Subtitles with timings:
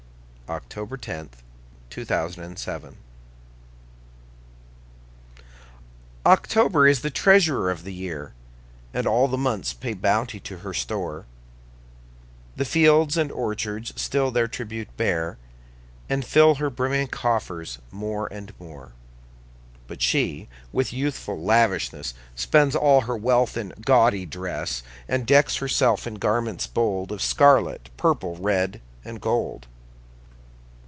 [0.51, 1.39] Paul Laurence
[1.89, 2.97] Dunbar October
[6.25, 8.33] OCTOBER is the treasurer of the year,
[8.93, 11.25] And all the months pay bounty to her store:
[12.57, 15.37] The fields and orchards still their tribute bear,
[16.09, 18.91] And fill her brimming coffers more and more.
[19.87, 26.05] But she, with youthful lavishness, Spends all her wealth in gaudy dress, And decks herself
[26.05, 29.67] in garments bold Of scarlet, purple, red, and gold.